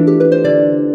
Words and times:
Música 0.00 0.89